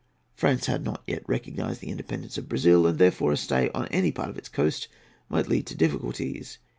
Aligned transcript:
France 0.33 0.65
had 0.65 0.83
not 0.83 1.03
yet 1.05 1.21
recognised 1.29 1.79
the 1.79 1.89
independence 1.91 2.35
of 2.35 2.49
Brazil, 2.49 2.87
and 2.87 2.97
therefore 2.97 3.33
a 3.33 3.37
stay 3.37 3.69
on 3.75 3.87
any 3.89 4.11
part 4.11 4.31
of 4.31 4.37
its 4.39 4.49
coast 4.49 4.87
might 5.29 5.47
lead 5.47 5.67
to 5.67 5.75
difficulties. 5.75 6.57